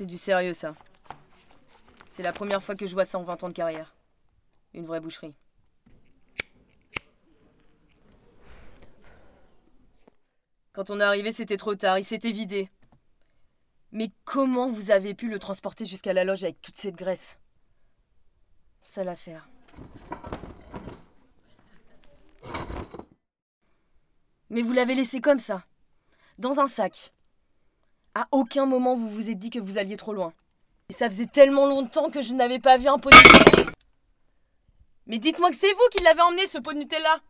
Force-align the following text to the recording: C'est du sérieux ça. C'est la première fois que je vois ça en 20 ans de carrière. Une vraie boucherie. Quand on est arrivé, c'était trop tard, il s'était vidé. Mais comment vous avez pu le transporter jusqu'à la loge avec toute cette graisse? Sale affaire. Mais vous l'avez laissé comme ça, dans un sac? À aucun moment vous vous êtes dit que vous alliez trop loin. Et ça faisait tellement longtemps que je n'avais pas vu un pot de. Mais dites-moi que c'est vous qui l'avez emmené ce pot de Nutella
C'est 0.00 0.06
du 0.06 0.16
sérieux 0.16 0.54
ça. 0.54 0.74
C'est 2.08 2.22
la 2.22 2.32
première 2.32 2.62
fois 2.62 2.74
que 2.74 2.86
je 2.86 2.94
vois 2.94 3.04
ça 3.04 3.18
en 3.18 3.22
20 3.22 3.44
ans 3.44 3.48
de 3.50 3.52
carrière. 3.52 3.94
Une 4.72 4.86
vraie 4.86 4.98
boucherie. 4.98 5.34
Quand 10.72 10.88
on 10.88 11.00
est 11.00 11.04
arrivé, 11.04 11.34
c'était 11.34 11.58
trop 11.58 11.74
tard, 11.74 11.98
il 11.98 12.04
s'était 12.04 12.30
vidé. 12.30 12.70
Mais 13.92 14.10
comment 14.24 14.70
vous 14.70 14.90
avez 14.90 15.12
pu 15.12 15.28
le 15.28 15.38
transporter 15.38 15.84
jusqu'à 15.84 16.14
la 16.14 16.24
loge 16.24 16.44
avec 16.44 16.62
toute 16.62 16.76
cette 16.76 16.96
graisse? 16.96 17.38
Sale 18.80 19.08
affaire. 19.08 19.50
Mais 24.48 24.62
vous 24.62 24.72
l'avez 24.72 24.94
laissé 24.94 25.20
comme 25.20 25.40
ça, 25.40 25.62
dans 26.38 26.58
un 26.58 26.68
sac? 26.68 27.12
À 28.14 28.26
aucun 28.32 28.66
moment 28.66 28.96
vous 28.96 29.08
vous 29.08 29.30
êtes 29.30 29.38
dit 29.38 29.50
que 29.50 29.60
vous 29.60 29.78
alliez 29.78 29.96
trop 29.96 30.12
loin. 30.12 30.32
Et 30.88 30.92
ça 30.92 31.08
faisait 31.08 31.26
tellement 31.26 31.66
longtemps 31.66 32.10
que 32.10 32.20
je 32.20 32.34
n'avais 32.34 32.58
pas 32.58 32.76
vu 32.76 32.88
un 32.88 32.98
pot 32.98 33.10
de. 33.10 33.70
Mais 35.06 35.18
dites-moi 35.18 35.50
que 35.50 35.56
c'est 35.56 35.72
vous 35.72 35.88
qui 35.96 36.02
l'avez 36.02 36.22
emmené 36.22 36.46
ce 36.48 36.58
pot 36.58 36.72
de 36.72 36.78
Nutella 36.78 37.20